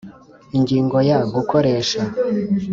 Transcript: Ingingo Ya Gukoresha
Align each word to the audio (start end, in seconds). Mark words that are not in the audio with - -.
Ingingo 0.57 0.97
Ya 1.09 1.19
Gukoresha 1.33 1.99